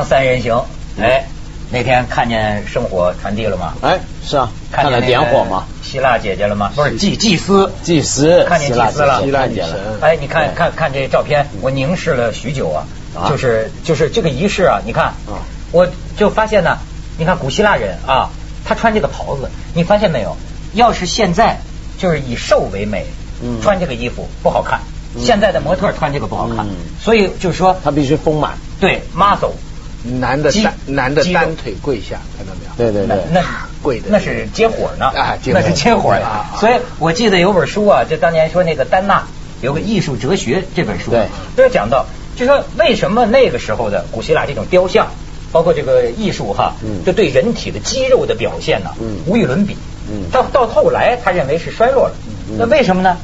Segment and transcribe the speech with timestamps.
[0.00, 0.64] 三人行，
[0.98, 1.24] 哎，
[1.70, 3.74] 那天看见圣火传递了吗？
[3.82, 6.70] 哎，是啊，看见点火吗，希腊姐姐了吗？
[6.74, 9.22] 不是祭祭司，祭司，看见祭司了。
[9.22, 9.98] 希腊姐了。
[10.00, 13.28] 哎，你看看看这照片，我凝视了许久啊，啊。
[13.28, 15.42] 就是就是这个仪式啊，你看啊，
[15.72, 15.86] 我
[16.16, 16.78] 就发现呢，
[17.18, 18.30] 你看古希腊人啊，
[18.64, 20.36] 他穿这个袍子，你发现没有？
[20.74, 21.58] 要是现在
[21.98, 23.04] 就是以瘦为美，
[23.42, 23.60] 嗯。
[23.60, 24.80] 穿这个衣服不好看，
[25.14, 25.22] 嗯。
[25.22, 26.66] 现在的模特穿这个不好看。
[26.66, 29.56] 嗯，所以就是说，他必须丰满，对 muscle，肌
[30.02, 32.72] 男的单男的单腿跪下，看到没有？
[32.76, 33.40] 那对对对，那
[33.82, 36.50] 跪的那是接火呢啊那是接火的啊。
[36.58, 39.24] 所以我记得有本书啊，就当年说那个丹纳
[39.60, 41.28] 有个艺术哲学这本书，对。
[41.56, 45.06] 就讲到，就说为什么那个时候的古希腊这种雕像，
[45.52, 47.04] 包括这个艺术哈，嗯。
[47.04, 49.18] 就对人体的肌肉的表现呢，嗯。
[49.26, 49.76] 无与伦比。
[50.10, 50.30] 嗯。
[50.32, 52.14] 到到后来他认为是衰落了，
[52.50, 52.56] 嗯。
[52.58, 53.16] 那为什么呢？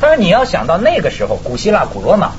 [0.00, 2.32] 他说你要想到那个时候，古希腊、古罗马，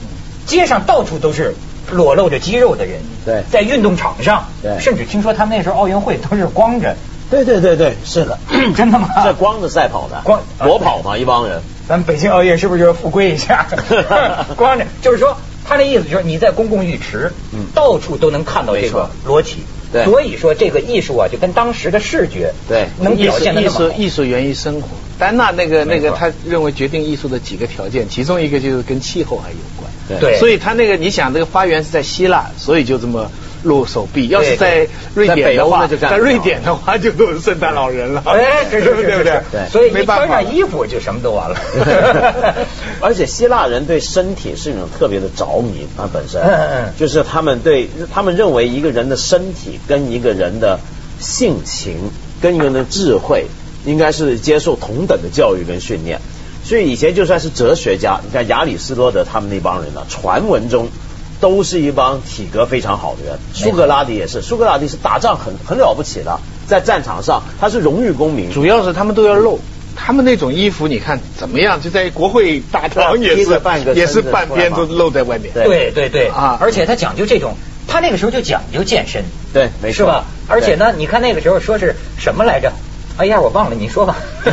[0.45, 1.55] 街上到处都是
[1.91, 6.95] 裸露着肌肉的人，对在运动场上，对甚至听说他们那时候奥运会都是光着。
[7.29, 8.39] 对对对对，是的，
[8.75, 11.61] 真的吗在光着赛跑的，光裸跑嘛，一帮人。
[11.87, 13.67] 咱们北京奥运是不是就是复归一下？
[14.57, 19.63] 光着，就是说，他的意思就是你在公共浴池，嗯到处都能看到这个裸体。
[19.91, 23.79] 对所以说这个艺术啊，就跟当时的视觉对能表现的那么好。
[23.79, 24.87] 术艺术源于生活。
[25.17, 29.91] 丹娜那个那个，他认为决定艺术的几个条件，其中一个就是跟气候还有关。
[30.21, 33.29] 对所以他那个你想，这个花园是在希腊，所以就这么
[33.63, 34.27] 露手臂。
[34.27, 38.23] 要是在瑞典的话，在瑞典的话就都是圣诞老人了。
[38.25, 39.41] 哎，对对 对不对？
[39.51, 41.57] 对所以你穿上衣服就什么都完了。
[43.01, 46.41] 而且希腊人对身体是一种特别的着迷，他本身，
[46.97, 50.79] 就是他们对他们认为一个人的身体跟一个人的
[51.19, 53.47] 性情跟一个人的智慧
[53.85, 56.19] 应该是接受同等的教育跟训练。
[56.61, 60.89] 所以以前就算是哲学家，你看亚里士多德他们那帮人呢，传闻中
[61.39, 63.39] 都是一帮体格非常好的人。
[63.53, 69.59] 苏格拉底也是，苏格拉底是打仗很很了不起的，在战场上他是荣誉公民，主要是他们都要露。
[70.01, 71.81] 他们那种衣服，你看怎么样？
[71.81, 75.51] 就在国会大堂也是半个也是半边都露在外面。
[75.53, 80.23] 对对对对啊而且他讲究这种，他那个时候就讲究健身，对，没错，是吧？
[80.47, 82.71] 而且呢，你看那个时候说是什么来着？
[83.19, 84.15] 哎呀，我忘了，你说吧。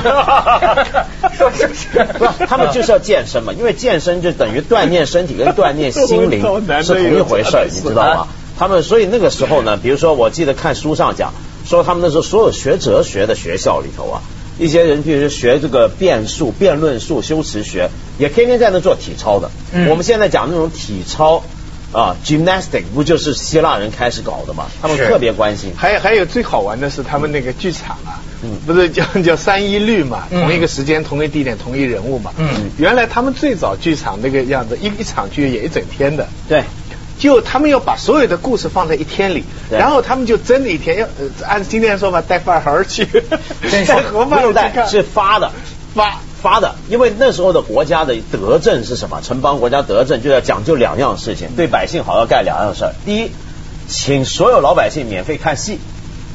[1.39, 2.05] 说是不是？
[2.19, 6.41] 不，他们就是要健身嘛，因为健身就等于锻炼身体跟锻炼心灵
[6.83, 8.29] 是同一回事儿，你知道吗？
[8.59, 11.33] 他们所以那个时候呢，比如说我记得看书上讲，
[11.65, 14.21] 说他们那时候所有学哲学的学校里头啊，
[14.59, 19.51] 一些人比如说学这个辩术、辩论术、修辞学，也天天在那做体操的。
[19.73, 21.45] 嗯我们现在讲那种体操
[21.93, 24.67] 啊，gymnastic 不就是希腊人开始搞的吗？
[24.83, 25.73] 他们特别关心。
[25.77, 32.33] 还有还有最好玩的是他们那个剧场啊，嗯不是叫叫三一律嘛，嗯同一个时间、同一地点、同一人物嘛。
[32.39, 36.29] 嗯原来他们最早剧场那个样子，一一场剧演一整天的。
[36.49, 36.65] 对，
[37.19, 43.07] 就他们要把所有的故事放在一天里，对然后他们就真的一天要、呃按今天的说法带饭盒去，
[43.87, 45.51] 带盒饭带，是发的。
[45.95, 46.21] 发。
[46.47, 49.21] 发的，因为那时候的国家的德政是什么？
[49.21, 52.95] 城邦国家德政就要讲究两样事情，对百姓好要干两样事儿。
[53.05, 53.33] 第一，
[53.89, 55.81] 请所有老百姓免费看戏。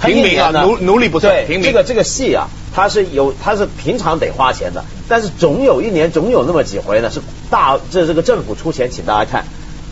[0.04, 9.46] 平民啊奴奴隶不算对平民这个这个戏啊，它是有它是平常得花钱的，但是总有一年总有那么几回呢是大这这个政府出钱请大家看。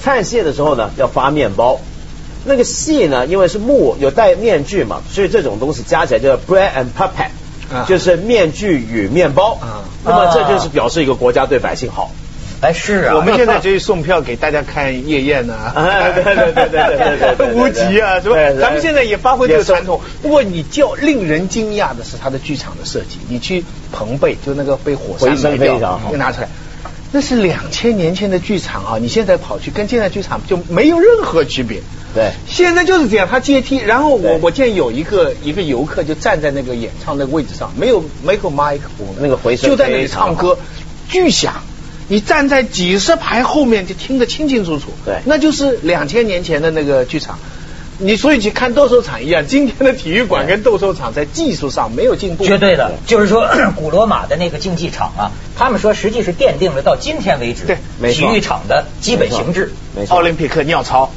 [0.04, 1.80] 看戏的时候呢要发面包，
[2.44, 7.30] 那个戏呢因为是木有戴面具嘛，所以这种东西加起来叫 bread and puppet。
[7.88, 9.56] 就是面具与面包。
[9.62, 12.12] 啊，那么这就是表示一个国家对百姓好。
[12.62, 13.16] 哎，是啊。
[13.16, 15.54] 我们现在就去送票给大家看夜宴呢。
[15.54, 18.36] 啊，对对对对对对对，无极啊，是吧？
[18.60, 20.02] 咱们现在也发挥这个传统。
[20.22, 23.64] 不过你较令人惊讶的是它的剧场的设计，你去
[23.94, 26.50] 棚贝，就那个被火烧的掉，就拿出来。
[27.12, 28.98] 那是两千年前的剧场啊！
[29.00, 31.82] 你现在跑去跟现在剧场就没有任何区别。
[32.14, 40.58] 对现在就是这样，它阶梯，然后我我见有一个一个游客就站在那个演唱那个位置上，没有没有麦克风的，那个回声就在那里唱歌，
[41.08, 41.54] 巨响。
[42.08, 47.38] 你站在几十排后面就听得清清楚楚，对那就是两千年前的那个剧场。
[48.00, 59.74] 你所以去看斗兽场一样，今天的体育馆跟斗兽场在技术上没有进步，绝对的，就是说 古罗马的那个竞技场啊，他们说实际是奠定了到今天为止对体育场的基本形制。
[59.96, 61.12] 没错奥，林匹克尿槽。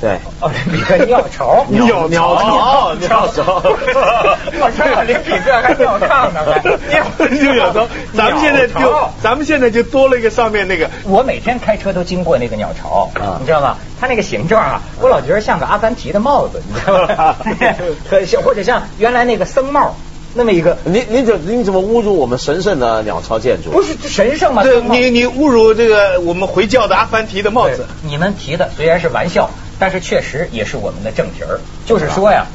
[0.00, 13.76] 对，奥林匹克鸟巢，尿尿槽尿槽我说奥林匹克还 鸟唱呢，还就有时候，咱们现在就咱们现在就多了一个上面那个，我每天开车都经过那个鸟巢，啊你知道吗？
[14.00, 17.34] 它那个形状啊，我老觉得像个阿凡提的帽子，你知道吗？
[18.08, 19.96] 可像或者像原来那个僧帽
[20.34, 23.70] 那么一个，你你怎你怎么侮辱我们神圣的鸟巢建筑？
[23.70, 24.62] 不是神圣吗？
[24.62, 27.84] 对你你侮辱这个我们回教的阿凡提的帽子。
[28.02, 32.46] 你们提的虽然是玩笑，但是确实也是我们的正题儿，就是说呀，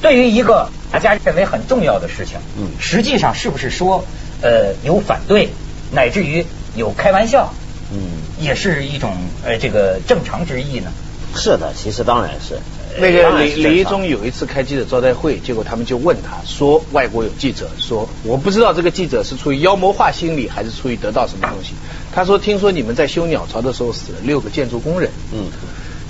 [0.00, 4.04] 对于一个大家认为很重要的事情，嗯实际上是不是说
[4.42, 5.48] 呃有反对，
[5.92, 6.44] 乃至于
[6.76, 7.52] 有开玩笑，
[7.92, 7.98] 嗯，
[8.38, 10.92] 也是一种呃这个正常之意呢？
[11.34, 12.58] 是的，其实当然是
[12.98, 21.74] 那个李李一中有一次开记者招待会，结果他们就问他说，外国有记者说，我不知道这个记者是出于妖魔化心理，还是出于得到什么东西。
[22.12, 25.08] 他说，听说你们在修鸟巢的时候死了六个建筑工人。
[25.32, 25.44] 嗯。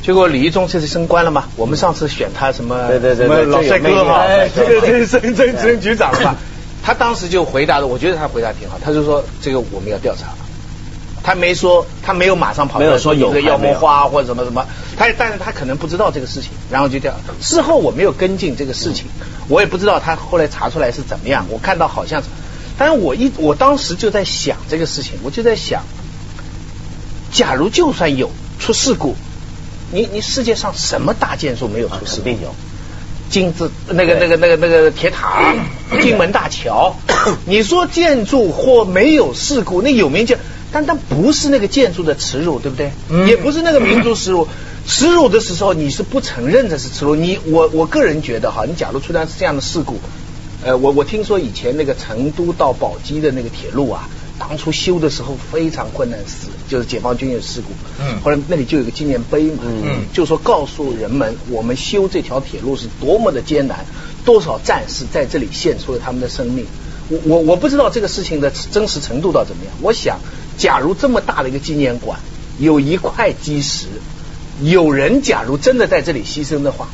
[0.02, 1.44] 结果李一中这次升官了嘛？
[1.56, 2.88] 我们上次选他什么？
[2.88, 6.36] 对对对什老帅哥嘛，哎 这个这个升升升局长了嘛？
[6.82, 10.28] 他当时就回答的，我觉得他回答挺好，他就说这个我们要调查。
[11.22, 14.64] 他没说，他没有马上跑没有说有这个妖魔化或者什么什么，
[14.96, 17.14] 他但是他可能不知道这个事情，然后就调。
[17.42, 19.04] 事后我没有跟进这个事情，
[19.46, 21.44] 我也不知道他后来查出来是怎么样。
[21.50, 22.28] 我看到好像是，
[22.78, 25.82] 但是我一我当时就在想这个事情，我就在想，
[27.30, 29.14] 假如就算有出事故，
[29.92, 32.22] 你你世界上什么大建筑没有出事故？
[32.22, 32.54] 肯定有。
[33.30, 35.54] 金字那个那个那个那个铁塔、
[36.02, 36.96] 金门大桥，
[37.46, 40.36] 你说建筑或没有事故，那有名建，
[40.72, 42.90] 但它不是那个建筑的耻辱，对不对？
[43.08, 44.48] 嗯也不是那个民族耻辱。
[44.84, 47.14] 耻辱的时候，你是不承认这是耻辱。
[47.14, 50.00] 你我我个人觉得哈，你假如出现这样的事故，
[50.64, 54.08] 呃，我我听说以前那个成都到宝鸡的那个铁路啊，
[54.40, 57.68] 当初修的时候非常困难死，就是解放军有事故。
[58.02, 63.84] 嗯后来那里就有个纪念碑嘛，嗯就说告诉人们，我们修这条铁路是多么的艰难，
[64.24, 66.66] 多少战士在这里献出了他们的生命。
[67.10, 69.74] 我我我不知道这个事情的真实程度到怎么样。
[69.82, 70.18] 我想，
[70.56, 72.18] 假如这么大的一个纪念馆
[72.58, 73.86] 有一块基石，
[74.62, 76.88] 有人假如真的在这里牺牲的话，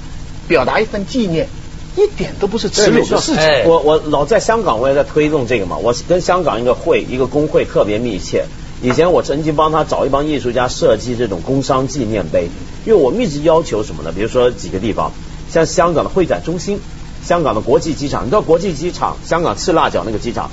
[0.49, 1.49] 表达一份纪念，
[1.97, 3.37] 一点都不是耻辱的事情。
[3.37, 5.77] 哎我我老在香港，我也在推动这个嘛。
[5.79, 8.45] 我跟香港一个会一个工会特别密切。
[8.83, 12.51] 以前我曾经帮他找一帮艺术家设计这种工商纪念碑，
[12.85, 14.13] 因为我们一直要求什么呢？
[14.15, 15.13] 比如说几个地方，
[15.51, 16.79] 像香港的会展中心、
[17.25, 20.51] 香港的国际机场，你知道国际机场，香港赤辣椒那个机场，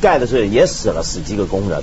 [0.00, 1.82] 盖的是也死了十几个工人。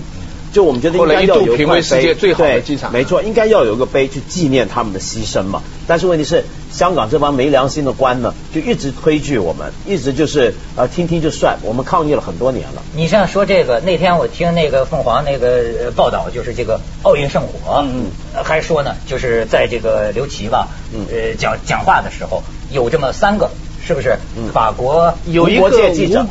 [0.53, 5.63] 就我们觉得应该要有一块后来一度评为世界碑，最好的对机场没错，应该要有一个碑去纪念他们的牺牲嘛。
[5.88, 12.83] 但是问题是，香港这帮没良心的官呢，就一直推拒我们，一直就是呃听听就算，我们抗议了很多年了。
[12.95, 15.47] 你像说这个，那天我听那个凤凰那个
[15.85, 23.50] 呃报道，就是这个奥运圣火，嗯呃还说呢，就是在这个刘琦吧，嗯呃讲讲话的时候有这么三个，
[23.85, 24.18] 是不是？
[24.38, 24.51] 嗯。
[24.53, 26.21] 法国有一个无国界记者。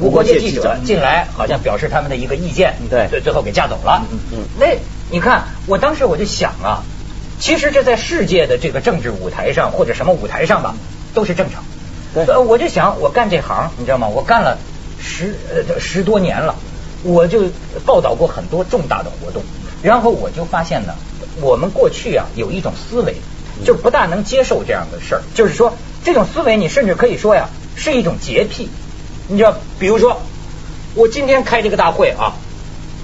[0.00, 3.08] 无国界记者，进来，好像表示他们的一个意见，对。
[3.10, 4.04] 最最后给架走了。
[4.12, 4.38] 嗯嗯。
[4.58, 4.66] 那
[5.10, 6.82] 你看，我当时我就想啊，
[7.40, 10.74] 其实这在世界的这个政治舞台上或者什么舞台上吧，
[11.14, 11.64] 都是正常。
[12.14, 12.24] 对。
[12.24, 14.08] 呃我就想，我干这行，你知道吗？
[14.08, 14.58] 我干了
[15.00, 16.54] 十呃十多年了，
[17.02, 17.42] 我就
[17.84, 19.42] 报道过很多重大的活动，
[19.82, 20.94] 然后我就发现呢，
[21.40, 23.16] 我们过去啊有一种思维，
[23.64, 25.74] 就不大能接受这样的事儿，就是说
[26.06, 28.70] 这种思维，你甚至可以说呀是一种洁癖。
[29.26, 30.22] 你知道，比如说
[30.94, 32.34] 我今天开这个大会啊，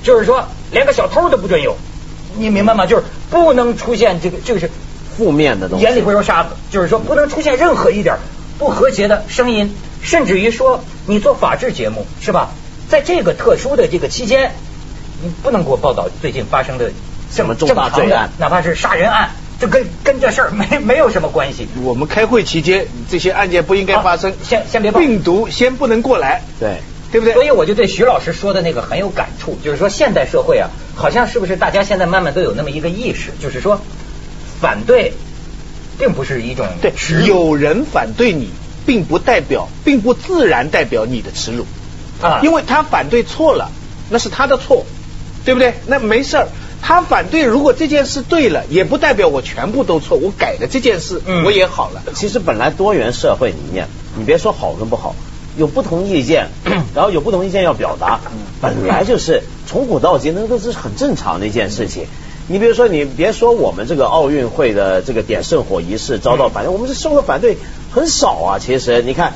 [0.05, 1.77] 就是说连个小偷都不准有，
[2.37, 2.87] 你明白吗？
[2.87, 4.71] 就是不能出现这个，就是
[5.17, 8.19] 负面的东西，眼里会有沙子，就是说不能出现任何一点
[8.57, 12.51] 不和谐的声音，甚至于说你做法制节目是吧？
[12.89, 14.53] 在这个特殊的这个期间，
[15.21, 16.93] 你不能给我报道最近发生的
[17.35, 19.31] 这么重大罪案哪怕是杀人案，
[19.63, 21.69] 这跟跟这事儿没没有什么关系。
[21.85, 26.79] 我们开会期间这些案件不应该发生好，先先别报病毒先不能过来，对。
[27.13, 27.35] 对不对？
[27.35, 33.83] 所以我就对徐老师说的那个很有感触，就是说现代社会啊，好像是不是大家现在慢慢都有那么一个意识，就是说
[34.63, 35.13] 反对
[35.99, 36.91] 并不是一种对
[37.27, 38.49] 有人反对你，
[38.87, 41.67] 并不代表，并不自然代表你的耻辱
[42.23, 43.71] 啊因为他反对错了，
[44.09, 44.87] 那是他的错，
[45.45, 45.75] 对不对？
[45.87, 46.49] 那没事儿。
[46.83, 52.03] 他反对，如果这件事对了，也不代表我全部都错，我改了这件事，嗯我也好了。
[52.15, 53.87] 其实本来多元社会里面，
[54.19, 55.15] 你别说好跟不好，
[55.57, 56.49] 有不同意见，
[56.95, 58.21] 然后有不同意见要表达，
[58.61, 62.07] 本来就是从古到今，那都是很正常的一件事情。
[62.49, 67.57] 你比如说，你别说我们这个奥运会的这个点圣火仪式遭到反对，我们是受到反对
[67.93, 68.59] 很少啊。
[68.59, 69.35] 其实你看，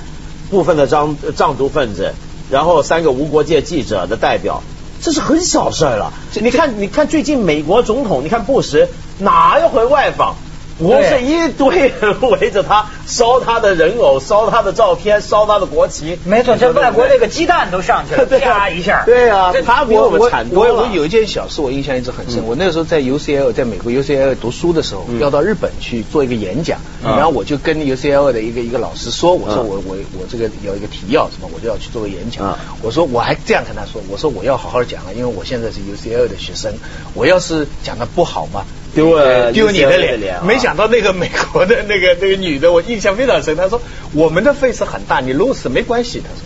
[0.51, 2.13] 部分的藏藏族分子，
[2.51, 4.65] 然后三个无国界记者的代表，
[5.01, 6.13] 这是很小事儿了。
[6.35, 8.89] 你看，你看最近美国总统，你看布什
[9.19, 10.37] 哪一回外访？
[10.79, 16.19] 不是一堆人围着他烧他的人偶、烧他的照片、烧他的国旗。
[16.25, 20.75] 没错，这外国那个鸡蛋都上去了， 啪一下，对啊他比我们惨多了。
[20.75, 22.41] 我我有一件小事，我印象一直很深。
[22.43, 22.47] 嗯。
[22.47, 25.19] 我那时候在 UCL，在美国 UCL 读书的时候，嗯。
[25.21, 32.47] 要到日本去做一个演讲，嗯然后我就跟 UCL 的一个一个老师说，我说嗯我我我这个有一个提要什么，我就要去做个演讲。
[32.47, 32.55] 嗯。
[32.83, 36.75] 我说我还这样跟他说，我说我要好好讲啊，因为我现在是 UCL 的学生，
[37.15, 38.65] 我要是讲的不好嘛，
[38.97, 40.37] 丢了丢你的的脸脸。
[40.37, 43.57] 啊没想到那个美国的那个那个女的，我印象非常深。
[43.57, 43.81] 她说
[44.13, 46.21] 我们的 face 很大，你 lose 没关系。
[46.21, 46.43] 她说。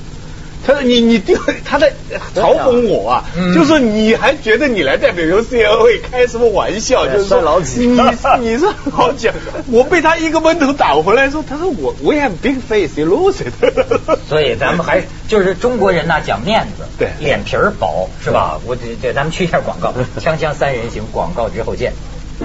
[0.62, 1.90] 她说你你丢，她在
[2.36, 7.06] 嘲讽我啊，嗯就说你还觉得你来代表 UCLA 开什么玩笑？
[7.08, 7.98] 就是说老几你
[8.40, 9.32] 你是好讲，
[9.72, 13.54] 我被他一个闷头打回来说，他说我 we have big face, you lose it。
[14.28, 18.60] 所以咱们还就是中国人呐，讲面子，对脸皮儿薄是吧？
[18.66, 21.94] 我这这咱们去一下广告，锵锵三人行，广告之后见。
[22.40, 22.44] 一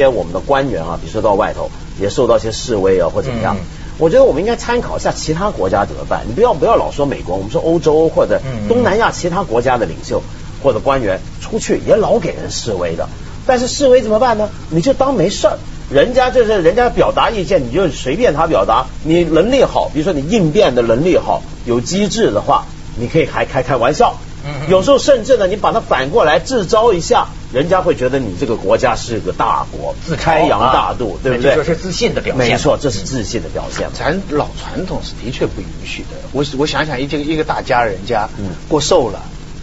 [0.00, 3.60] 些我们的官员啊，比如说到外头也受到一些示威啊或怎么样，嗯
[3.98, 6.24] 我觉得我们应该参考一下其他国家怎么办。
[6.28, 10.22] 你不要不要老说美国，我们说欧洲或者嗯东南亚其他国家的领袖
[10.62, 13.08] 或者官员出去也老给人示威的，
[13.46, 14.50] 但是示威怎么办呢？
[14.70, 15.58] 你就当没事儿。
[15.90, 18.86] 人家就是人家表达意见，你就随便他表达。
[19.04, 22.66] 你能力好，比如说你应变的能力好，有机智的话，
[22.98, 24.18] 你可以还开开玩笑。
[24.44, 31.56] 嗯有时候甚至呢，你把它反过来自招一下，人家会觉得你这个国家是个大国，自开扬大度，啊对不对？
[31.56, 33.88] 这是自信的表现没错，这是自信的表现。
[33.92, 36.16] 咱老传统是的确不允许的。
[36.32, 39.20] 我我想想，一这个一个大家人家嗯过寿了，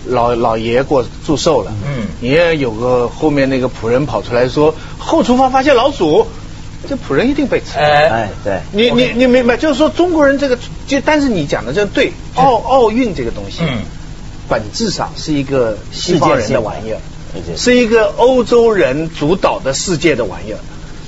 [0.08, 2.08] 老老爷过祝寿了，嗯。
[2.20, 6.28] 你也有个后面那个仆人跑出来说后厨房发现老鼠，
[6.88, 7.78] 这仆人一定被吃。
[7.78, 8.08] 哎。
[8.10, 9.58] 哎，对，你你你明白？
[9.58, 10.58] 就是说中国人这个，
[10.88, 12.14] 就但是你讲的这对。
[12.36, 13.82] 奥奥运这个东西，嗯。
[14.48, 17.00] 本质上是一个西方人的玩意儿
[17.58, 20.60] 是一个欧洲人主导的世界的玩意儿。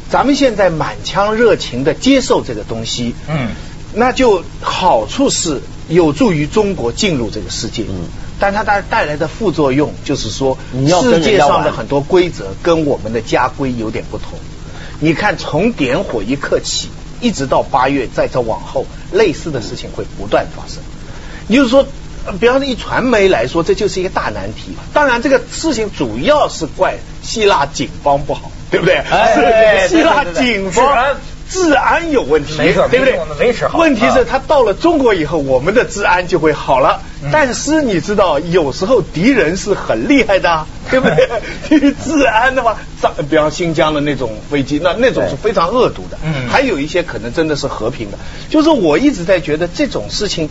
[0.10, 3.50] 咱们现在满腔热情的接受这个东西，嗯，
[3.94, 8.08] 那就好处是有助于中国进入这个世界，嗯
[8.40, 10.58] 但它带带来的副作用就是说，
[11.02, 14.38] 世界上的很多规则跟我们的家规有点不同。
[15.00, 16.90] 你看，从点火一刻起，
[17.22, 20.82] 一直到八月，再到往后，类似的事情会不断发生。
[21.48, 21.86] 也就是说，
[22.26, 24.76] 呃比方说以传媒来说，这就是一个大难题。
[24.94, 28.96] 当然，这个事情主要是怪希腊警方不好，对不对？
[28.96, 31.16] 哎希腊警方
[31.50, 33.68] 治安有问题，没错对不对没错我们维持？
[33.68, 37.02] 好问题啊是他到了中国以后，我们的治安就会好了。
[37.24, 41.08] 嗯但是你知道，有时候敌人是很厉害的啊， 对不
[41.70, 41.92] 对？
[41.94, 46.18] 治安的话，上比方新疆的那种飞机，那那种是非常恶毒的。
[46.24, 48.18] 嗯还有一些可能真的是和平的。
[48.50, 50.50] 就是我一直在觉得这种事情，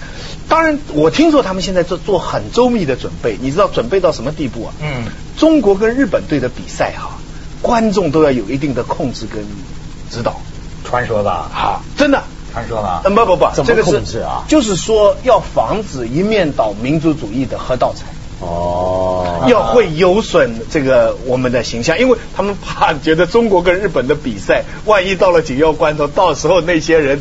[0.49, 4.75] 当然我听说他们现在做做很周密的准备，你知道准备到什么地步啊？
[4.83, 5.05] 嗯
[5.39, 7.19] 中国跟日本队的比赛哈、
[7.63, 9.45] 观众都要有一定的控制跟
[10.11, 10.41] 指导
[10.85, 12.23] 传说吧，哈，真的。
[12.57, 13.03] 传说了？
[13.05, 18.07] 嗯，，不不不，怎么这个是控制啊就是说要防止一面倒民族主义的喝倒彩。
[18.41, 27.21] 哦，要会有损这个我们的形象，因为他们怕觉得中国跟日本的比赛，万一到了紧要关头，到时候那些人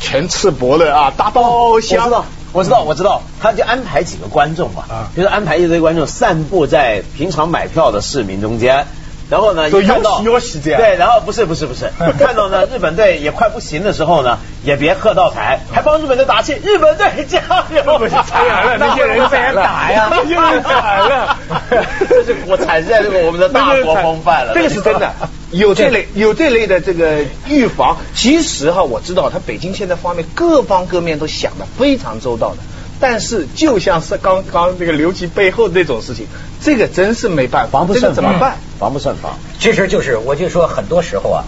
[0.00, 8.86] 全赤膊了啊，大刀我知道，我知道，我知道，他就安排几个观众嘛，啊就是安排一堆观众散布在平常买票的市民中间。
[9.32, 17.98] 然后呢，就一看到有喜有喜这样对，然后不是不是不是， 看到呢日本队也快不行的时候呢，也别喝倒彩，还帮日本队打气，日本队加油！
[17.98, 21.38] 不是当然了那些人被人打呀那些人惨了。
[22.10, 25.10] 这是我产生这个我们的大国风范了，这个是真的。
[25.50, 32.58] 有这类有这类的这个预防，其实哈，我知道他北京现在方面各方各面都想的非常周到的，
[33.00, 36.26] 但是就像是刚刚那个刘琦背后那种事情，
[36.62, 38.56] 这个真是没办法，这防不胜防个怎么办？
[38.82, 39.38] 防不胜防。
[39.60, 41.44] 其实就是我就说很多时候啊，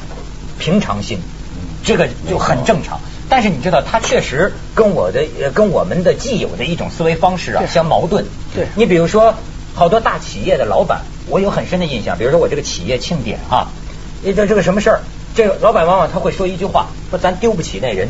[0.61, 1.19] 平常心，
[1.85, 3.01] 这个就很正常。
[3.29, 8.25] 但是你知道，他确实跟我的呃跟我们的既有的一种思维方式啊相矛盾。
[8.55, 9.35] 对你比如说，
[9.75, 12.17] 好多大企业的老板，我有很深的印象。
[12.17, 13.67] 比如说我这个企业庆典啊，
[14.23, 15.01] 这这个什么事儿，
[15.35, 18.09] 这个老板往往他会说一句话，说咱丢不起那人，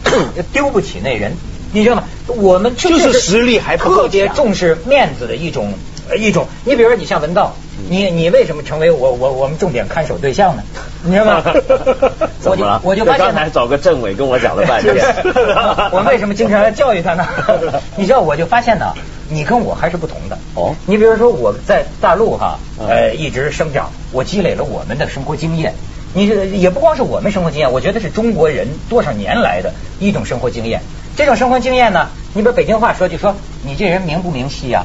[0.54, 1.36] 丢不起那人。
[1.74, 2.04] 你知道吗？
[2.26, 5.72] 我们就就是实力还不够特别重视面子的一种
[6.10, 6.46] 呃一种。
[6.64, 7.56] 你比如说，你像文道，
[7.88, 10.62] 你你为什么成为我我我们重点看守对象呢？
[11.04, 11.42] 你知道吗？
[12.44, 14.94] 我就我就发现刚才找个政委跟我讲了半天。
[15.92, 17.26] 我为什么经常要教育他呢？
[17.96, 18.92] 你知道，我就发现呢，
[19.28, 20.38] 你跟我还是不同的。
[20.54, 25.74] 哦你比如说我在大陆哈，嗯呃，一直生长，我积累了我们的生活经验。
[26.14, 30.82] 你这也不光是我们生活经验，我觉得是中国人多少年来的一种生活经验。
[31.16, 33.34] 这种生活经验呢，你比如北京话说，就说
[33.64, 34.84] 你这人明不明晰呀、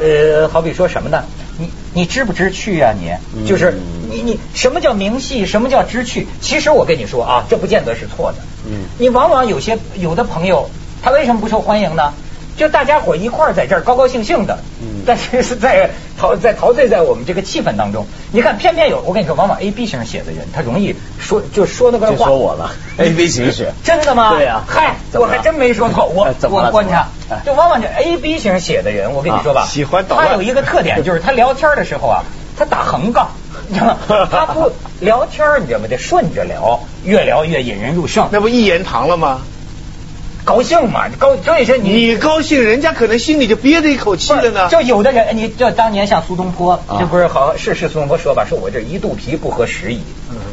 [0.00, 1.24] 呃，好比说什么呢？
[1.58, 3.10] 你你知不知趣啊你？
[3.36, 3.78] 嗯就是
[4.10, 6.26] 你你什么叫明细，什么叫知趣？
[6.40, 8.38] 其实我跟你说啊，这不见得是错的。
[8.66, 10.68] 嗯你往往有些有的朋友，
[11.02, 12.12] 他为什么不受欢迎呢？
[12.54, 18.06] 就大家伙一块儿在这儿高高兴兴的，嗯但是是在陶在陶醉在我们这个气氛当中。
[18.32, 22.12] 你看，偏偏有我跟你说，往往 A B 型写的人，他容易说就说那个话。
[22.12, 23.72] 就说我了， A B 型血。
[23.84, 24.30] 真的吗？
[24.34, 24.62] 对呀。
[24.66, 26.06] 嗨，我还真没说错。
[26.06, 27.08] 我 我观察，
[27.44, 32.22] 就往往这 A B 型写的人，我跟你说吧，喜欢他有一个特点，就是他聊天的时候啊，
[32.56, 33.28] 他打横杠。
[33.68, 34.28] 你知道吗？
[34.30, 35.86] 他不聊天你知道吗？
[35.88, 38.28] 得顺着聊，越聊越引人入胜。
[38.30, 39.40] 那不一言堂了吗？
[40.44, 44.68] 高兴嘛，高周以轩，你你高兴，人家可能心里就憋着一口气了呢。
[44.68, 48.44] 就有的人，你这当年像苏东坡，这不是好是是苏东坡说吧？
[48.48, 50.00] 说我这一肚皮不合时宜，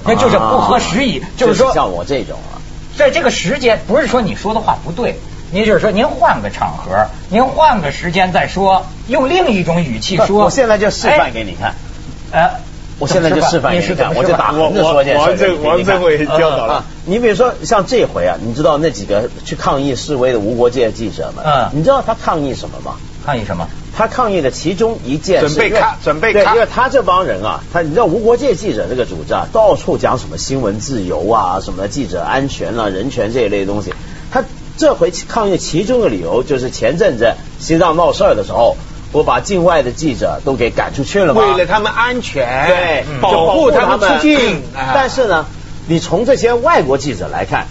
[0.05, 2.61] 那就是不合时宜，就是说像我这种啊，
[2.95, 5.17] 在这个时间，不是说你说的话不对，
[5.51, 10.43] 您就是说您换个场合，您换个时间再说，用另一种语气说。
[10.43, 11.73] 我现在就示范给你看。
[12.31, 12.68] 呃。
[12.99, 15.19] 我现在就示范一下， 我就打横着说件事。
[15.19, 16.83] 王政王政委教导了。
[17.05, 22.97] 你比如说像这回啊，你知道那几个去抗议示威的无国界记者们，嗯，你知道他抗议什么吗？
[23.25, 23.67] 抗议什么？
[23.95, 33.93] 他抗议的其中一件准备看，准备卡，因为他这帮人啊，他你知道无国界记者这个组织啊，到处讲什么新闻自由啊，什么记者安全啊、人权这一类东西。
[34.31, 34.43] 他
[34.77, 38.75] 这回抗议其中的理由就是前阵子西藏闹事儿的时候。
[39.11, 41.41] 我把境外的记者都给赶出去了吗？
[41.41, 44.61] 为了他们安全，对，保护他们出境。
[44.73, 45.47] 但是呢，
[45.87, 47.65] 你从这些外国记者来看，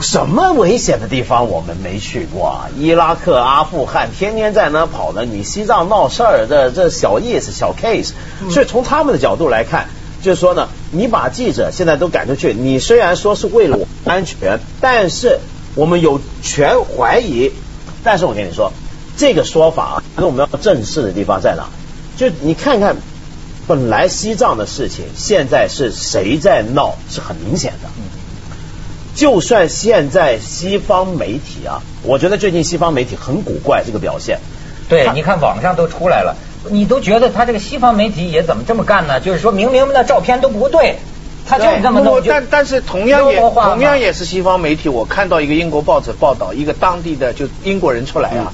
[0.00, 2.68] 什么危险的地方我们没去过啊？
[2.76, 5.24] 伊拉克、阿富汗，天天在那跑的。
[5.24, 8.10] 你西藏闹事儿，这这小意思、小 case。
[8.50, 9.86] 所以从他们的角度来看，
[10.22, 15.38] 就是说呢，你把记者现在都赶出去，你虽然说是为了我安全，但是
[15.76, 17.52] 我们有权怀疑。
[18.02, 18.72] 但是我跟你说。
[19.16, 21.68] 这个说法，跟我们要正视的地方在哪？
[22.16, 22.96] 就你看看，
[23.66, 27.88] 本来西藏的事情，现在是谁在闹，是很明显的。
[29.14, 34.38] 就算现在西方媒体啊，我觉得最近西方媒体很古怪这个表现。
[34.88, 36.36] 对，你看网上都出来了，
[36.68, 39.18] 你都觉得他这个西方媒体也怎么这么干呢？
[39.20, 40.98] 就是说明明那照片都不对，
[41.46, 42.22] 他就这么弄。
[42.26, 48.52] 但但是同样也同样也是西方媒体，我看到一个英国报纸报道，一个当地的就英国人出来啊。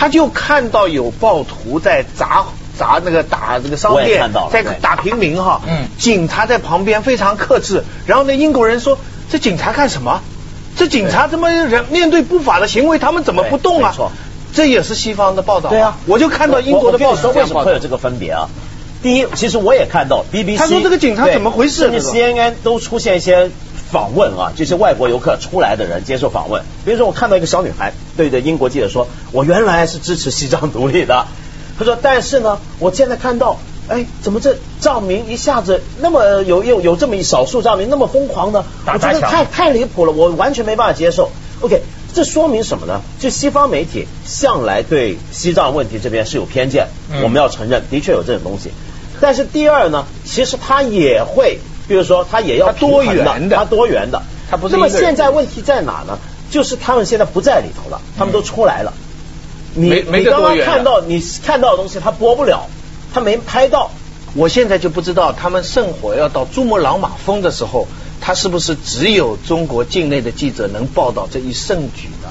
[0.00, 2.46] 他就看到有暴徒在砸
[2.78, 5.60] 砸那个打这个商店，在打平民哈。
[5.68, 5.88] 嗯。
[5.98, 8.96] 警察在旁边非常克制，然后那英国人说
[9.28, 10.22] ：“这警察干什么？
[10.74, 14.10] 这警察怎么人面对不法的行为，他们怎么不动啊？”错，
[14.54, 15.68] 这也是西方的报道。
[15.68, 18.48] 对啊，我就看到英国的报道为什么会有这个分别啊？
[19.02, 21.74] 第一，其实我也看到 BBC，他说这个警察怎么回事？
[21.74, 23.50] 甚至 CNN 都出现一些。
[23.90, 26.62] 访问啊，这些外国游客出来的人接受访问。
[26.84, 31.26] 比如说，我看到一个小女孩对着英国记者说：“我原来是支持西藏独立的。”
[31.78, 38.64] 她说：“但是呢，我现在看到，哎，怎么这藏民一下子那么有有有这么一少数藏民那么疯狂呢？
[38.86, 41.30] 我觉得太太离谱了，我完全没办法接受。
[41.60, 41.82] ”OK，
[42.14, 43.00] 这说明什么呢？
[43.18, 46.86] 就西方媒体向来对西藏问题这边是有偏见，
[47.22, 48.70] 我们要承认，的确有这种东西。
[49.20, 51.58] 但是第二呢，其实他也会。
[51.90, 54.76] 比如说，他也要多元的，他多元的，他不是。
[54.76, 56.16] 那么现在问题在哪呢？
[56.48, 58.92] 就是他们现在不在里头了，他们都出来了。
[59.74, 62.68] 你你刚刚看到你看到的东西，他播不了，
[63.12, 63.90] 他没拍到。
[64.36, 67.88] 我现在就不知道，他们圣火要到珠穆朗玛峰的时候，
[68.20, 72.28] 他是不是只有中国境内的记者能报道这一盛举呢？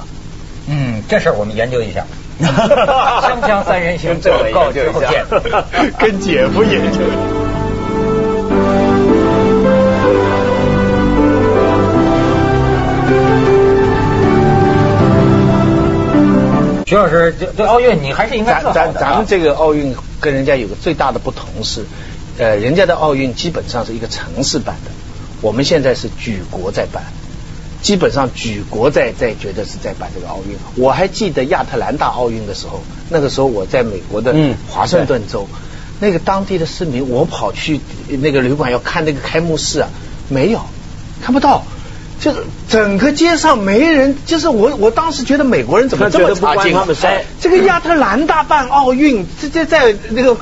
[0.68, 2.06] 嗯，这事儿我们研究一下。
[2.40, 5.26] 锵锵三人行，广告之后见。
[6.00, 7.39] 跟姐夫研究。
[16.90, 21.84] 徐老师，这这奥运你还是应该咱咱咱们这个奥运跟人家有个最大的不同是，
[22.36, 24.90] 呃，人家的奥运基本上是一个城市办的，
[25.40, 27.04] 我们现在是举国在办，
[27.80, 30.56] 基本上举国在在觉得是在办这个奥运。
[30.74, 34.34] 我还记得亚特兰大奥运的时候，那个时候我在美国的
[34.68, 35.46] 华盛顿州，
[36.00, 39.88] 那个当地的市民，我跑去那个旅馆要看那个开幕式啊，
[40.28, 40.60] 没有
[41.22, 41.62] 看不到。
[42.20, 46.76] 就是整个街上没人，就是我我当时觉得美国人怎么这么差劲？
[47.02, 50.36] 哎，这个亚特兰大办奥运，直接在那个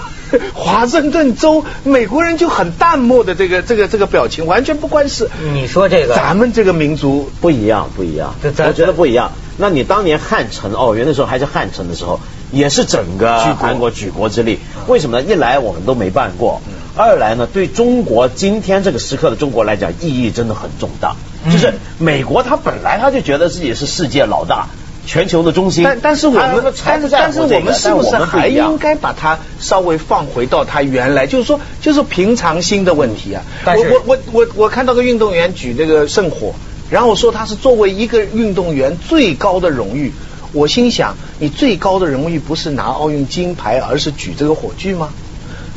[0.55, 5.31] 华盛顿州，美国人就很淡漠的这个这个这个表情，完全不关事。
[5.55, 8.35] 你说这个，咱们这个民族不一样，不一样。
[8.67, 9.31] 我觉得不一样。
[9.57, 14.59] 那你当年汉城奥运的时候，还是汉城的时候，也是整个韩国举国之力。
[14.89, 15.27] 为什么呢？
[15.29, 16.61] 一来我们都没办过，
[16.97, 21.15] 二来呢，对中国今天这个时刻的中国来讲，意义真的很重大。
[21.51, 24.67] 就是美国，他本来他就觉得自己是世界老大，
[25.07, 25.85] 全球的中心。
[25.85, 31.27] 但但是我们，但是但是我们是不是还应该把它稍微放回到它原来？
[31.27, 33.43] 就是说，就是平常心的问题啊。
[33.65, 36.55] 我我我我我看到个运动员举那个圣火，
[36.91, 40.13] 然后说他是作为一个运动员最高的荣誉。
[40.53, 45.11] 我心想，你最高的荣誉不是拿奥运金牌，而是举这个火炬吗？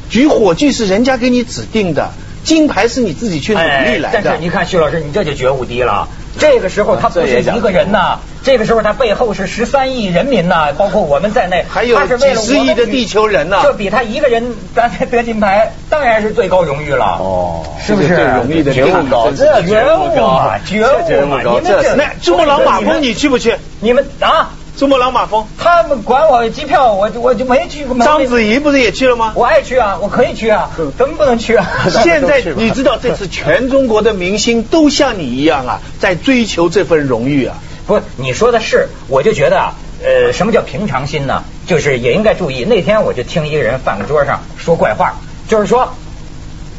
[0.09, 2.11] 举火炬是人家给你指定的，
[2.43, 4.17] 金牌是你自己去努力来的。
[4.17, 6.07] 哎但是你看徐老师，你这就觉悟低了。
[6.39, 17.17] 这个时候他不是一个人呐，这个时候他背后是十三亿人民呐，包括我们在内，还有几十亿的地球人呐这比他一个人咱得金牌，当然是最高荣誉了。
[17.19, 18.07] 哦是不是？
[18.07, 20.71] 这个最荣誉的觉悟高，这觉觉悟悟高这，
[21.07, 23.57] 觉悟高，你们这那珠穆朗玛峰你去不去？
[23.81, 27.97] 你们啊，珠穆朗玛峰，他们管我机票，我我就没去过。
[27.99, 29.33] 章子怡不是也去了吗？
[29.35, 31.67] 我爱去啊，我可以去啊， 怎么不能去啊？
[32.03, 37.57] 现在你知道，这次全中国的明星都像你一样啊，在追求这份荣誉啊。
[37.85, 41.43] 不你说的是，我就觉得啊，呃，什么叫平常心呢？
[41.67, 42.63] 就是也应该注意。
[42.63, 45.15] 那天我就听一个人饭桌上说怪话，
[45.47, 45.93] 就是说，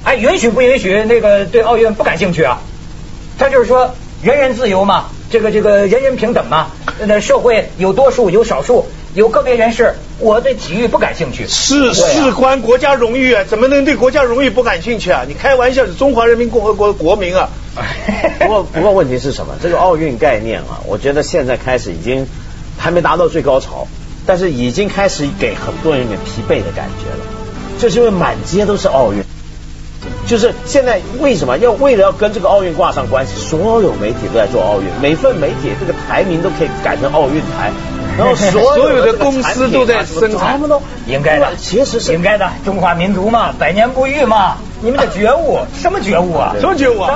[0.05, 2.59] 哎，允许不允许那个对奥运不感兴趣啊？
[3.39, 6.69] 他就是说人人自由嘛，这个这个人人平等嘛，
[7.07, 11.47] 那社会有多数有少数，有个别人士，我对体育不感兴趣。
[11.49, 15.25] 是对啊事关国家荣誉啊，怎么能对国家荣誉不感兴趣啊？
[15.27, 17.49] 你开玩笑，是中华人民共和国的国民啊！
[18.39, 19.57] 不过不过问题是什么？
[19.61, 22.27] 这个奥运概念啊，我觉得现在开始已经
[22.79, 23.89] 还没达到最高潮，
[24.25, 27.25] 但是已经开始给很多人有点疲惫的感觉了，
[27.81, 29.25] 就是因为满街都是奥运。
[30.33, 37.71] 就是现在为什么要为了要跟这个奥运挂上关系，所有媒体都在做奥运，每份媒体这个台名都可以改成奥运台，
[38.17, 40.59] 然后所 所有的公司都在 生产
[41.07, 46.55] 应该的，其实是应该的，中华民族嘛，百年不遇嘛，你们的觉悟，什么觉悟啊？
[46.59, 47.11] 什么觉悟啊？